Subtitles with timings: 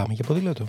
[0.00, 0.64] Πάμε για ποδήλατο.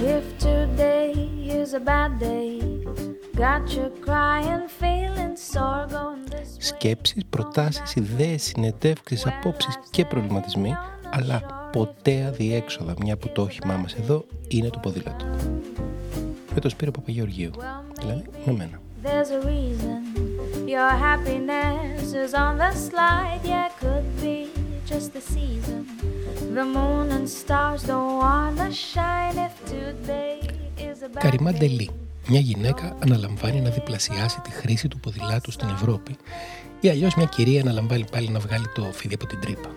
[0.00, 1.12] If today
[1.60, 2.50] is a bad day,
[3.36, 6.58] got you crying, feeling sore going this way.
[6.58, 10.72] Σκέψεις, προτάσεις, ιδέες, συνεντεύξεις, απόψεις και προβληματισμοί,
[11.10, 11.42] αλλά
[11.72, 15.24] ποτέ αδιέξοδα, μια που το όχημά μας εδώ είναι το ποδήλατο.
[16.54, 17.50] Με το Σπύρο Παπαγεωργίου,
[18.00, 18.80] δηλαδή με μένα.
[19.08, 19.98] There's a reason
[20.76, 23.40] your happiness is on the slide.
[23.52, 24.38] Yeah, could be
[24.90, 25.80] just the season.
[26.56, 30.36] The moon and stars don't wanna shine if today
[30.88, 31.58] is a bad Καριμά day.
[31.58, 31.90] Ντελή.
[32.28, 36.16] Μια γυναίκα αναλαμβάνει να διπλασιάσει τη χρήση του ποδηλάτου στην Ευρώπη
[36.80, 39.68] ή αλλιώς μια κυρία αναλαμβάνει πάλι να βγάλει το φίδι από την τρύπα.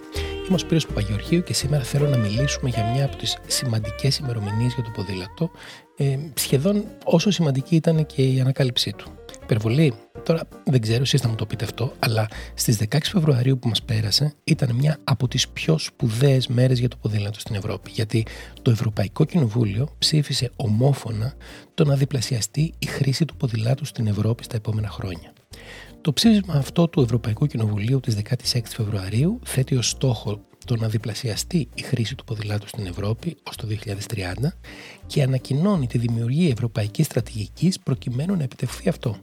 [0.45, 4.73] Είμαι ο Σπύρος Παπαγεωργίου και σήμερα θέλω να μιλήσουμε για μια από τις σημαντικές ημερομηνίες
[4.73, 5.52] για το ποδήλατο,
[5.98, 9.12] ε, σχεδόν όσο σημαντική ήταν και η ανακάλυψή του.
[9.52, 9.94] Υπερβολή.
[10.23, 13.84] Τώρα δεν ξέρω εσείς θα μου το πείτε αυτό, αλλά στις 16 Φεβρουαρίου που μας
[13.84, 18.26] πέρασε ήταν μια από τις πιο σπουδαίες μέρες για το ποδήλατο στην Ευρώπη, γιατί
[18.62, 21.34] το Ευρωπαϊκό Κοινοβούλιο ψήφισε ομόφωνα
[21.74, 25.34] το να διπλασιαστεί η χρήση του ποδηλάτου στην Ευρώπη στα επόμενα χρόνια.
[26.02, 31.68] Το ψήφισμα αυτό του Ευρωπαϊκού Κοινοβουλίου της 16 Φεβρουαρίου θέτει ως στόχο το να διπλασιαστεί
[31.74, 34.48] η χρήση του ποδηλάτου στην Ευρώπη ως το 2030
[35.08, 39.18] και ανακοινώνει τη δημιουργία ευρωπαϊκής στρατηγικής προκειμένου να επιτευχθεί αυτό.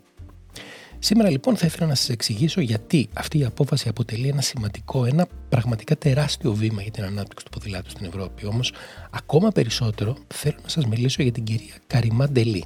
[0.98, 5.26] Σήμερα λοιπόν θα ήθελα να σας εξηγήσω γιατί αυτή η απόφαση αποτελεί ένα σημαντικό, ένα
[5.48, 8.46] πραγματικά τεράστιο βήμα για την ανάπτυξη του ποδηλάτου στην Ευρώπη.
[8.46, 8.72] Όμως
[9.10, 12.64] ακόμα περισσότερο θέλω να σας μιλήσω για την κυρία Καριμά Ντελή,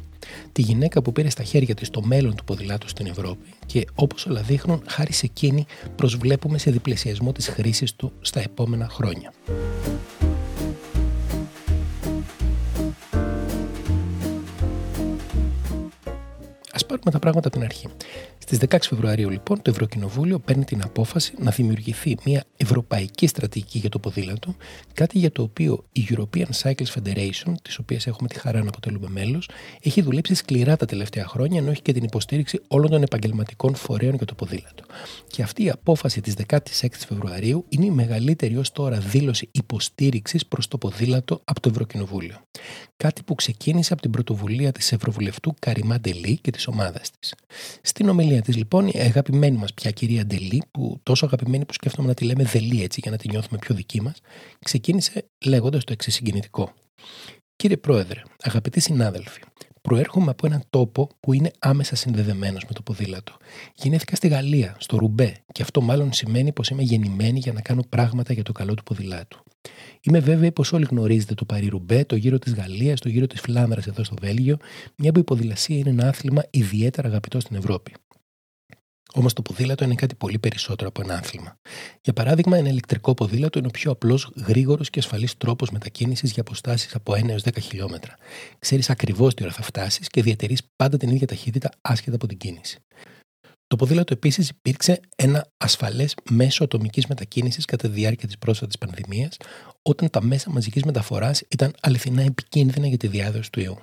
[0.53, 4.27] τη γυναίκα που πήρε στα χέρια της το μέλλον του ποδηλάτου στην Ευρώπη και όπως
[4.27, 5.67] όλα δείχνουν χάρη σε εκείνη
[5.97, 9.33] προσβλέπουμε σε διπλασιασμό της χρήσης του στα επόμενα χρόνια.
[16.73, 17.87] Α πάρουμε τα πράγματα από την αρχή.
[18.39, 23.89] Στις 16 Φεβρουαρίου, λοιπόν, το Ευρωκοινοβούλιο παίρνει την απόφαση να δημιουργηθεί μια ευρωπαϊκή στρατηγική για
[23.89, 24.55] το ποδήλατο,
[24.95, 29.09] κάτι για το οποίο η European Cycles Federation, τη οποία έχουμε τη χαρά να αποτελούμε
[29.09, 29.48] μέλος,
[29.83, 34.14] έχει δουλέψει σκληρά τα τελευταία χρόνια, ενώ έχει και την υποστήριξη όλων των επαγγελματικών φορέων
[34.14, 34.85] για το ποδήλατο.
[35.27, 36.58] Και αυτή η απόφαση της 16
[37.08, 42.36] Φεβρουαρίου είναι η μεγαλύτερη ως τώρα δήλωση υποστήριξης προς το ποδήλατο από το Ευρωκοινοβούλιο.
[43.02, 47.35] Κάτι που ξεκίνησε από την πρωτοβουλία της Ευρωβουλευτού Καριμά Ντελή και της ομάδας της.
[47.83, 52.08] Στην ομιλία της, λοιπόν, η αγαπημένη μας πια κυρία Ντελή, που τόσο αγαπημένη που σκέφτομαι
[52.08, 54.20] να τη λέμε Δελή έτσι για να τη νιώθουμε πιο δική μας,
[54.64, 56.73] ξεκίνησε λέγοντας το εξής συγκινητικό.
[57.57, 59.41] Κύριε Πρόεδρε, αγαπητοί συνάδελφοι,
[59.80, 63.36] προέρχομαι από έναν τόπο που είναι άμεσα συνδεδεμένος με το ποδήλατο.
[63.74, 67.83] Γεννήθηκα στη Γαλλία, στο Ρουμπέ, και αυτό μάλλον σημαίνει πως είμαι γεννημένη για να κάνω
[67.89, 69.42] πράγματα για το καλό του ποδηλάτου.
[70.00, 73.40] Είμαι βέβαιη πως όλοι γνωρίζετε το Παρί Ρουμπέ, το γύρο της Γαλλίας, το γύρο της
[73.40, 74.56] Φλάνδρας εδώ στο Βέλγιο,
[74.96, 77.92] μια που η ποδηλασία είναι ένα άθλημα ιδιαίτερα αγαπητό στην Ευρώπη.
[79.14, 81.58] Όμως το ποδήλατο είναι κάτι πολύ περισσότερο από ένα άθλημα.
[82.00, 86.42] Για παράδειγμα, ένα ηλεκτρικό ποδήλατο είναι ο πιο απλός, γρήγορος και ασφαλής τρόπος μετακίνησης για
[86.42, 88.17] αποστάσεις από 1 έως 10 χιλιόμετρα.
[88.58, 92.39] Ξέρεις ακριβώς τι ώρα θα φτάσεις και διατηρείς πάντα την ίδια ταχύτητα άσχετα από την
[92.39, 92.79] κίνηση.
[93.73, 99.37] Το ποδήλατο επίσης υπήρξε ένα ασφαλές μέσο ατομικής μετακίνησης κατά τη διάρκεια της πρόσφατης πανδημίας,
[99.83, 103.79] όταν τα μέσα μαζικής μεταφοράς ήταν αληθινά επικίνδυνα για τη διάδοση του ιού.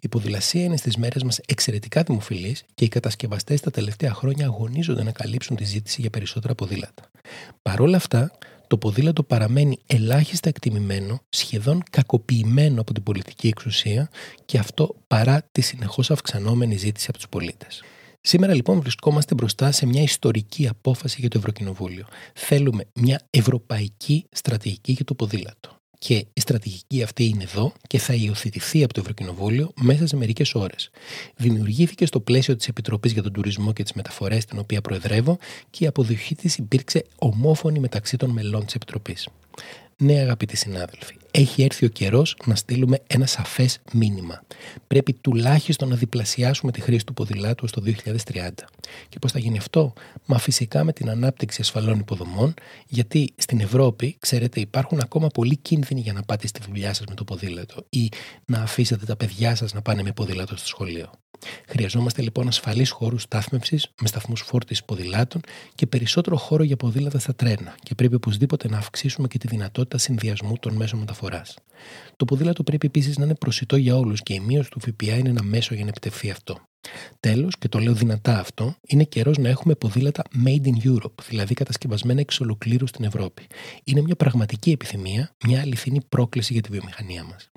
[0.00, 5.02] Η ποδηλασία είναι στις μέρες μας εξαιρετικά δημοφιλής και οι κατασκευαστές τα τελευταία χρόνια αγωνίζονται
[5.02, 7.10] να καλύψουν τη ζήτηση για περισσότερα ποδήλατα.
[7.62, 8.30] Παρ' όλα αυτά,
[8.66, 14.10] το ποδήλατο παραμένει ελάχιστα εκτιμημένο, σχεδόν κακοποιημένο από την πολιτική εξουσία
[14.44, 17.82] και αυτό παρά τη συνεχώς αυξανόμενη ζήτηση από τους πολίτες.
[18.20, 22.06] Σήμερα λοιπόν βρισκόμαστε μπροστά σε μια ιστορική απόφαση για το Ευρωκοινοβούλιο.
[22.34, 25.78] Θέλουμε μια ευρωπαϊκή στρατηγική για το ποδήλατο.
[25.98, 30.54] Και η στρατηγική αυτή είναι εδώ και θα υιοθετηθεί από το Ευρωκοινοβούλιο μέσα σε μερικές
[30.54, 30.90] ώρες.
[31.36, 35.38] Δημιουργήθηκε στο πλαίσιο της Επιτροπής για τον Τουρισμό και τις Μεταφορές, την οποία προεδρεύω,
[35.70, 39.28] και η αποδοχή της υπήρξε ομόφωνη μεταξύ των μελών της Επιτροπής.
[40.02, 44.42] Ναι, αγαπητοί συνάδελφοι, έχει έρθει ο καιρός να στείλουμε ένα σαφές μήνυμα.
[44.86, 48.50] Πρέπει τουλάχιστον να διπλασιάσουμε τη χρήση του ποδηλάτου στο 2030.
[49.08, 49.92] Και πώς θα γίνει αυτό,
[50.26, 52.54] Μα φυσικά με την ανάπτυξη ασφαλών υποδομών,
[52.86, 57.14] γιατί στην Ευρώπη, ξέρετε, υπάρχουν ακόμα πολλοί κίνδυνοι για να πάτε στη δουλειά σας με
[57.14, 58.08] το ποδήλατο ή
[58.44, 61.10] να αφήσετε τα παιδιά σας να πάνε με ποδήλατο στο σχολείο.
[61.68, 65.40] Χρειαζόμαστε λοιπόν ασφαλείς χώρους στάθμευσης με σταθμούς φόρτισης ποδηλάτων
[65.74, 69.98] και περισσότερο χώρο για ποδήλατα στα τρένα και πρέπει οπωσδήποτε να αυξήσουμε και τη δυνατότητα
[69.98, 71.56] συνδυασμού των μέσων μεταφοράς.
[72.16, 75.28] Το ποδήλατο πρέπει επίσης να είναι προσιτό για όλους και η μείωση του ΦΠΑ είναι
[75.28, 76.69] ένα μέσο για να επιτευχθεί αυτό.
[77.20, 81.54] Τέλος, και το λέω δυνατά αυτό, είναι καιρός να έχουμε ποδήλατα made in Europe, δηλαδή
[81.54, 83.46] κατασκευασμένα εξ ολοκλήρου στην Ευρώπη.
[83.84, 87.50] Είναι μια πραγματική επιθυμία, μια αληθινή πρόκληση για τη βιομηχανία μας.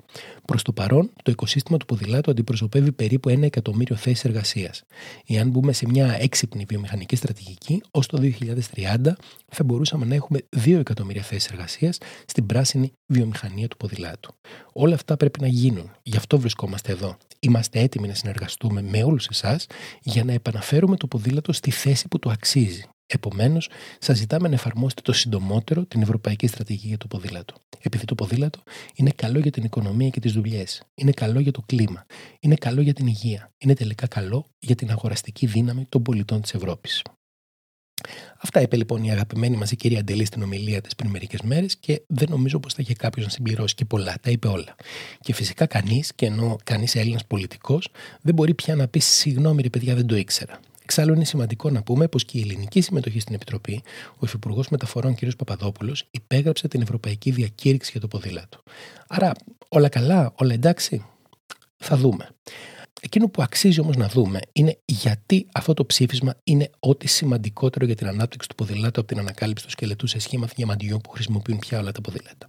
[0.44, 4.82] Προς το παρόν, το οικοσύστημα του ποδηλάτου αντιπροσωπεύει περίπου ένα εκατομμύριο θέσεις εργασίας.
[5.26, 9.16] Εάν μπούμε σε μια έξυπνη βιομηχανική στρατηγική, ως το 2030
[9.48, 14.34] θα μπορούσαμε να έχουμε 2 εκατομμύρια θέσεις εργασίας στην πράσινη βιομηχανία του ποδηλάτου.
[14.72, 15.90] Όλα αυτά πρέπει να γίνουν.
[16.06, 17.16] Γι' αυτό βρισκόμαστε εδώ.
[17.40, 19.66] Είμαστε έτοιμοι να συνεργαστούμε με όλους εσάς
[20.00, 22.84] για να επαναφέρουμε το ποδήλατο στη θέση που του αξίζει.
[23.06, 23.68] Επομένως,
[23.98, 27.54] σας ζητάμε να εφαρμόσετε το συντομότερο την Ευρωπαϊκή Στρατηγική για το Ποδήλατο.
[27.80, 28.62] Επειδή το ποδήλατο
[28.94, 32.06] είναι καλό για την οικονομία και τις δουλειές, είναι καλό για το κλίμα,
[32.40, 36.54] είναι καλό για την υγεία, είναι τελικά καλό για την αγοραστική δύναμη των πολιτών της
[36.54, 37.02] Ευρώπης.
[38.38, 41.76] Αυτά είπε λοιπόν η αγαπημένη μας η κυρία Αντελή στην ομιλία της πριν μερικές μέρες
[41.76, 44.14] και δεν νομίζω πως θα είχε κάποιος να συμπληρώσει και πολλά.
[44.20, 44.74] Τα είπε όλα.
[45.20, 47.88] Και φυσικά κανείς, και ενώ κανείς Έλληνας πολιτικός,
[48.20, 50.60] δεν μπορεί πια να πει συγγνώμη, ρε παιδιά, δεν το ήξερα.
[50.82, 55.14] Εξάλλου, είναι σημαντικό να πούμε πως και η ελληνική συμμετοχή στην Επιτροπή, ο Υφυπουργός Μεταφορών
[55.14, 55.18] κ.
[55.36, 58.62] Παπαδόπουλος, υπέγραψε την Ευρωπαϊκή Διακήρυξη για το ποδήλατο.
[59.08, 59.32] Άρα,
[59.68, 61.04] όλα καλά, όλα εντάξει.
[61.76, 62.28] Θα δούμε.
[63.04, 67.94] Εκείνο που αξίζει όμως να δούμε είναι γιατί αυτό το ψήφισμα είναι ό,τι σημαντικότερο για
[67.94, 71.78] την ανάπτυξη του ποδηλάτου από την ανακάλυψη του σκελετού σε σχήμα διαμαντιών που χρησιμοποιούν πια
[71.78, 72.46] όλα τα ποδήλατα.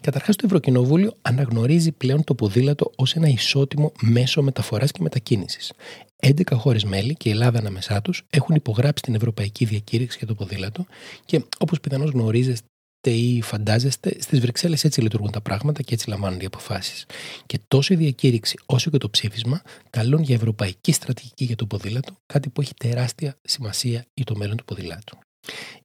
[0.00, 5.72] Καταρχάς, το Ευρωκοινοβούλιο αναγνωρίζει πλέον το ποδήλατο ως ένα ισότιμο μέσο μεταφοράς και μετακίνησης.
[6.16, 10.34] 11 χώρες μέλη και η Ελλάδα ανάμεσά τους έχουν υπογράψει την Ευρωπαϊκή Διακήρυξη για το
[10.34, 10.86] ποδήλατο
[11.24, 12.60] και όπως πιθανώς γνωρίζετε
[13.10, 17.06] ή φαντάζεστε, στις Βρυξέλλες έτσι λειτουργούν τα πράγματα και έτσι λαμβάνουν οι αποφάσεις.
[17.46, 22.16] Και τόσο η διακήρυξη όσο και το ψήφισμα καλούν για ευρωπαϊκή στρατηγική για το ποδήλατο,
[22.26, 25.18] κάτι που έχει τεράστια σημασία για το μέλλον του ποδηλάτου.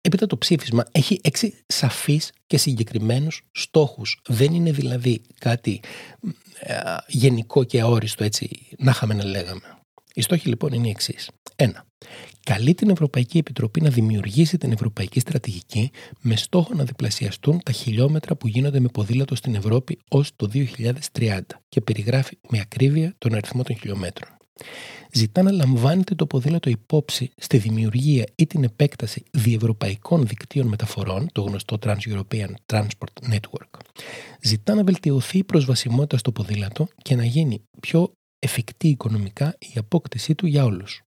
[0.02, 4.22] Έπειτα το ψήφισμα έχει έξι σαφείς και συγκεκριμένους στόχους.
[4.28, 5.80] Δεν είναι δηλαδή κάτι
[6.60, 9.77] ε, γενικό και αόριστο έτσι να είχαμε να λέγαμε.
[10.18, 11.30] Οι στόχοι λοιπόν είναι οι εξής.
[11.56, 11.86] Ένα
[12.44, 15.92] καλεί την Ευρωπαϊκή Επιτροπή να δημιουργήσει την Ευρωπαϊκή Στρατηγική
[16.22, 20.50] με στόχο να διπλασιαστούν τα χιλιόμετρα που γίνονται με ποδήλατο στην Ευρώπη ως το
[21.14, 24.38] 2030 και περιγράφει με ακρίβεια τον αριθμό των χιλιόμετρων.
[25.14, 31.42] Ζητά να λαμβάνεται το ποδήλατο υπόψη στη δημιουργία ή την επέκταση διευρωπαϊκών δικτύων μεταφορών, το
[31.42, 33.80] γνωστό Trans-European Transport Network.
[34.42, 40.36] Ζητά να βελτιωθεί η προσβασιμότητα στο ποδήλατο και να γίνει πιο εφικτή οικονομικά η απόκτησή
[40.36, 41.04] του για όλους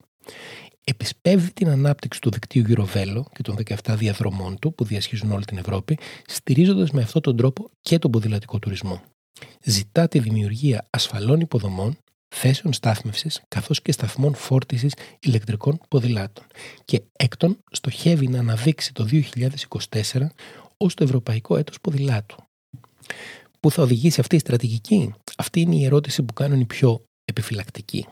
[0.89, 3.55] επισπεύδει την ανάπτυξη του δικτύου Eurovelo και των
[3.85, 8.11] 17 διαδρομών του που διασχίζουν όλη την Ευρώπη, στηρίζοντας με αυτόν τον τρόπο και τον
[8.11, 9.01] ποδηλατικό τουρισμό.
[9.63, 11.97] Ζητά τη δημιουργία ασφαλών υποδομών,
[12.35, 16.45] θέσεων στάθμευσης καθώς και σταθμών φόρτισης ηλεκτρικών ποδηλάτων.
[16.85, 20.27] Και έκτον, στοχεύει να αναδείξει το 2024
[20.77, 22.35] ως το Ευρωπαϊκό Έτος Ποδηλάτου.
[23.59, 28.05] Πού θα οδηγήσει αυτή η στρατηγική, αυτή είναι η ερώτηση που κάνουν οι πιο επιφυλακτικοί.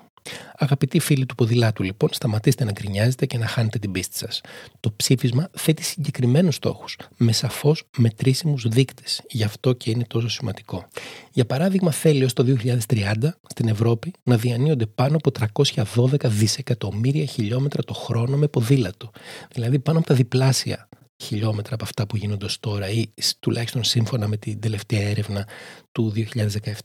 [0.58, 4.42] Αγαπητοί φίλοι του ποδηλάτου, λοιπόν, σταματήστε να γκρινιάζετε και να χάνετε την πίστη σας.
[4.80, 9.22] Το ψήφισμα θέτει συγκεκριμένους στόχους, με σαφώς μετρήσιμους δείκτες.
[9.30, 10.88] Γι' αυτό και είναι τόσο σημαντικό.
[11.31, 17.84] Για παράδειγμα, θέλει ω το 2030 στην Ευρώπη να διανύονται πάνω από 312 δισεκατομμύρια χιλιόμετρα
[17.84, 19.12] το χρόνο με ποδήλατο.
[19.54, 20.90] Δηλαδή πάνω από τα διπλάσια
[21.24, 23.10] χιλιόμετρα από αυτά που γίνονται τώρα ή
[23.40, 25.48] τουλάχιστον σύμφωνα με την τελευταία έρευνα
[25.92, 26.14] του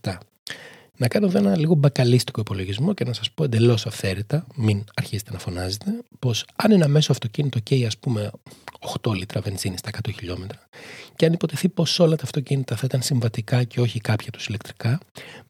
[0.01, 0.17] 2017
[0.97, 5.31] να κάνω εδώ ένα λίγο μπακαλίστικο υπολογισμό και να σας πω εντελώς αυθαίρετα, μην αρχίσετε
[5.31, 5.85] να φωνάζετε,
[6.19, 8.31] πως αν ένα μέσο αυτοκίνητο καίει, ας πούμε,
[9.01, 10.59] 8 λίτρα βενζίνης στα 100 χιλιόμετρα,
[11.15, 14.99] και αν υποτεθεί πως όλα τα αυτοκίνητα θα ήταν συμβατικά και όχι κάποια τους ηλεκτρικά,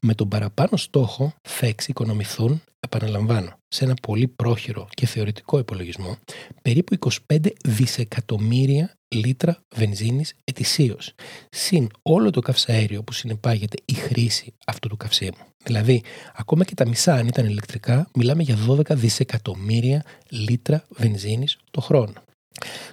[0.00, 6.16] με τον παραπάνω στόχο θα εξοικονομηθούν, επαναλαμβάνω, σε ένα πολύ πρόχειρο και θεωρητικό υπολογισμό,
[6.62, 6.96] περίπου
[7.32, 11.12] 25 δισεκατομμύρια λίτρα βενζίνης ετησίως,
[11.50, 15.46] συν όλο το καυσαέριο που συνεπάγεται η χρήση αυτού του καυσίμου.
[15.64, 16.02] Δηλαδή,
[16.34, 22.12] ακόμα και τα μισά αν ήταν ηλεκτρικά, μιλάμε για 12 δισεκατομμύρια λίτρα βενζίνης το χρόνο.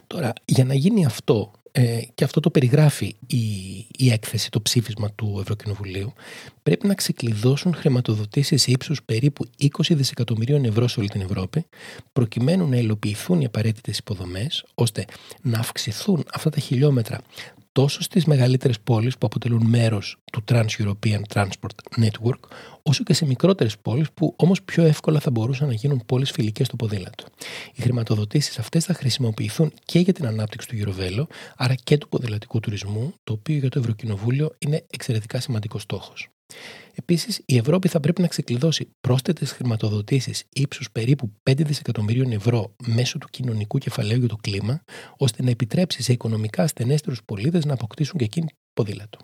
[0.07, 3.37] Τώρα, για να γίνει αυτό ε, και αυτό το περιγράφει η,
[3.97, 6.13] η έκθεση, το ψήφισμα του Ευρωκοινοβουλίου,
[6.63, 11.65] πρέπει να ξεκλειδώσουν χρηματοδοτήσεις ύψους περίπου 20 δισεκατομμυρίων ευρώ σε όλη την Ευρώπη,
[12.13, 15.05] προκειμένου να υλοποιηθούν οι απαραίτητες υποδομές, ώστε
[15.41, 17.21] να αυξηθούν αυτά τα χιλιόμετρα
[17.71, 22.39] τόσο στις μεγαλύτερες πόλεις που αποτελούν μέρος του Trans-European Transport Network,
[22.83, 26.67] όσο και σε μικρότερες πόλεις που όμως πιο εύκολα θα μπορούσαν να γίνουν πόλεις φιλικές
[26.67, 27.25] στο ποδήλατο.
[27.73, 31.23] Οι χρηματοδοτήσεις αυτές θα χρησιμοποιηθούν και για την ανάπτυξη του Eurovelo,
[31.55, 36.29] άρα και του ποδηλατικού τουρισμού, το οποίο για το Ευρωκοινοβούλιο είναι εξαιρετικά σημαντικός στόχος.
[36.95, 43.17] Επίσης, η Ευρώπη θα πρέπει να ξεκλειδώσει πρόσθετες χρηματοδοτήσεις ύψους περίπου 5 δισεκατομμυρίων ευρώ μέσω
[43.17, 44.83] του κοινωνικού κεφαλαίου για το κλίμα,
[45.17, 49.19] ώστε να επιτρέψει σε οικονομικά ασθενέστερου πολίτες να αποκτήσουν και εκείνη ποδήλατο.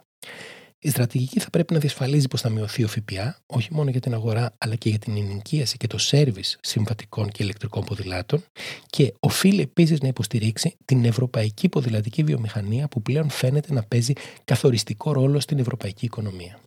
[0.80, 4.14] Η στρατηγική θα πρέπει να διασφαλίζει πως θα μειωθεί ο ΦΠΑ, όχι μόνο για την
[4.14, 8.44] αγορά, αλλά και για την ενοικίαση και το σέρβις συμβατικών και ηλεκτρικών ποδηλάτων.
[8.90, 14.14] Και οφείλει επίσης να υποστηρίξει την ευρωπαϊκή ποδηλατική βιομηχανία, που πλέον φαίνεται να παίζει
[14.46, 16.60] καθοριστικό ρόλο στην ευρωπαϊκή οικονομία.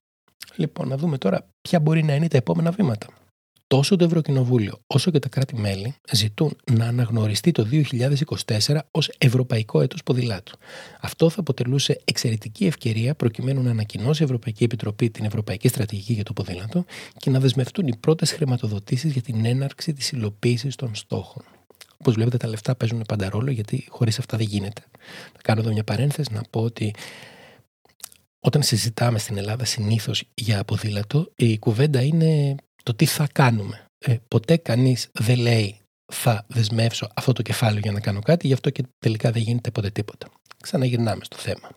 [0.60, 3.06] Λοιπόν, να δούμε τώρα ποια μπορεί να είναι τα επόμενα βήματα.
[3.66, 10.02] Τόσο το Ευρωκοινοβούλιο όσο και τα κράτη-μέλη ζητούν να αναγνωριστεί το 2024 ως Ευρωπαϊκό Έτος
[10.02, 10.58] Ποδηλάτου.
[11.00, 16.24] Αυτό θα αποτελούσε εξαιρετική ευκαιρία προκειμένου να ανακοινώσει η Ευρωπαϊκή Επιτροπή την Ευρωπαϊκή Στρατηγική για
[16.24, 16.84] το Ποδήλατο
[17.16, 21.44] και να δεσμευτούν οι πρώτες χρηματοδοτήσεις για την έναρξη της υλοποίησης των στόχων.
[21.98, 24.82] Όπως βλέπετε, τα λεφτά παίζουν πάντα ρόλο γιατί χωρίς αυτά δεν γίνεται.
[25.34, 26.94] Να κάνω εδώ μια παρένθεση να πω ότι
[28.40, 33.84] όταν συζητάμε στην Ελλάδα συνήθως για ποδήλατο, η κουβέντα είναι το τι θα κάνουμε.
[33.98, 35.80] Ε, ποτέ κανείς δεν λέει
[36.12, 39.70] θα δεσμεύσω αυτό το κεφάλαιο για να κάνω κάτι, γι' αυτό και τελικά δεν γίνεται
[39.70, 40.28] ποτέ τίποτα.
[40.62, 41.70] Ξαναγυρνάμε στο θέμα.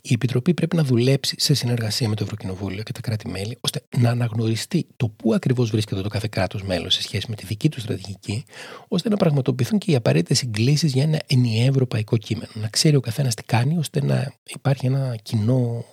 [0.00, 4.10] Η Επιτροπή πρέπει να δουλέψει σε συνεργασία με το Ευρωκοινοβούλιο και τα κράτη-μέλη, ώστε να
[4.10, 7.80] αναγνωριστεί το πού ακριβώς βρίσκεται το κάθε κράτος μέλος σε σχέση με τη δική του
[7.80, 8.44] στρατηγική,
[8.88, 12.50] ώστε να πραγματοποιηθούν και οι απαραίτητες συγκλήσεις για ένα ενιαίο ευρωπαϊκό κείμενο.
[12.54, 15.84] Να ξέρει ο καθένας τι κάνει, ώστε να υπάρχει ένα κοινό,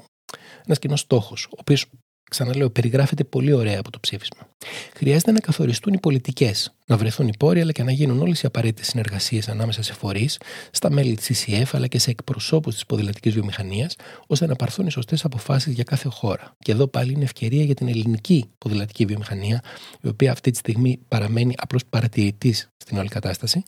[0.65, 1.85] ένας κοινός στόχος, ο οποίος
[2.33, 4.47] ξαναλέω, περιγράφεται πολύ ωραία από το ψήφισμα.
[4.95, 8.45] Χρειάζεται να καθοριστούν οι πολιτικές, να βρεθούν οι πόροι, αλλά και να γίνουν όλες οι
[8.45, 10.39] απαραίτητες συνεργασίες ανάμεσα σε φορείς,
[10.71, 13.95] στα μέλη της CCF, αλλά και σε εκπροσώπους της ποδηλατικής βιομηχανίας,
[14.27, 16.55] ώστε να πάρθουν οι σωστές αποφάσεις για κάθε χώρα.
[16.59, 19.63] Και εδώ πάλι είναι ευκαιρία για την ελληνική ποδηλατική βιομηχανία,
[20.01, 23.63] η οποία αυτή τη στιγμή παραμένει απλώς παρατηρητής στην όλη κατάσταση,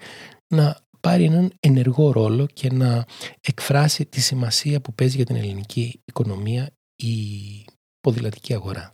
[0.48, 3.06] να πάρει έναν ενεργό ρόλο και να
[3.42, 7.16] εκφράσει τη σημασία που παίζει για την ελληνική οικονομία η
[8.06, 8.94] ποδηλατική αγορά.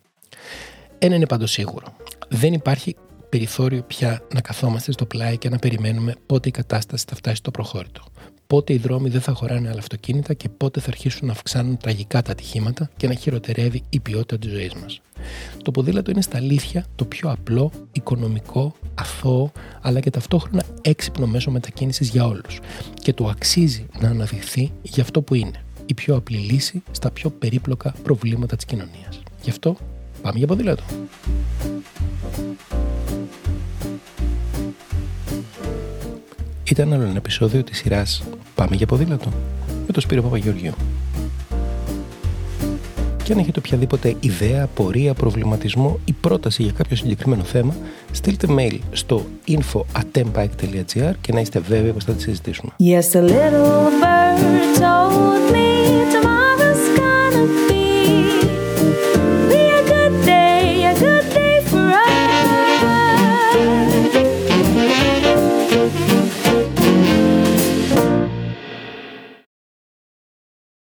[1.00, 1.96] Ένα είναι πάντως σίγουρο.
[2.30, 2.96] Δεν υπάρχει
[3.30, 7.52] περιθώριο πια να καθόμαστε στο πλάι και να περιμένουμε πότε η κατάσταση θα φτάσει στο
[7.52, 8.04] προχώρητο.
[8.48, 12.22] Πότε οι δρόμοι δεν θα χωράνε άλλα αυτοκίνητα και πότε θα αρχίσουν να αυξάνουν τραγικά
[12.22, 15.02] τα ατυχήματα και να χειροτερεύει η ποιότητα της ζωής μας.
[15.64, 19.52] Το ποδήλατο είναι στα αλήθεια το πιο απλό, οικονομικό, αθώο,
[19.82, 22.60] αλλά και ταυτόχρονα έξυπνο μέσο μετακίνησης για όλους.
[22.94, 27.30] Και το αξίζει να αναδειχθεί για αυτό που είναι η πιο απλή λύση στα πιο
[27.30, 29.22] περίπλοκα προβλήματα της κοινωνίας.
[29.42, 29.76] Γι' αυτό
[30.22, 30.84] πάμε για ποδήλατο.
[36.64, 38.24] Ήταν άλλο ένα επεισόδιο της σειράς
[38.56, 39.30] «Πάμε για ποδήλατο»
[39.86, 40.74] με τον Σπύρο Παπαγεωργίου.
[43.24, 47.76] Και αν έχετε οποιαδήποτε ιδέα, πορεία, προβληματισμό ή πρόταση για κάποιο συγκεκριμένο θέμα,
[48.12, 52.72] στείλτε mail στο info.atempike.gr και να είστε βέβαιοι πως θα τη συζητήσουμε.
[52.80, 53.82] Yes, a little